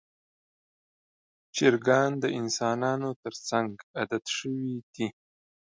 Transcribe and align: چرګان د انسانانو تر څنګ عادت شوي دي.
چرګان 1.55 2.11
د 2.23 2.25
انسانانو 2.39 3.09
تر 3.21 3.33
څنګ 3.47 3.71
عادت 3.97 4.25
شوي 4.37 4.73
دي. 4.93 5.07